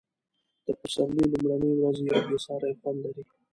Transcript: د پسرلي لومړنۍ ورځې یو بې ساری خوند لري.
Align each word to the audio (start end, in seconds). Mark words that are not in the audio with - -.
د 0.65 0.67
پسرلي 0.79 1.23
لومړنۍ 1.31 1.71
ورځې 1.75 2.03
یو 2.11 2.21
بې 2.27 2.37
ساری 2.45 2.71
خوند 2.79 2.97
لري. 3.03 3.23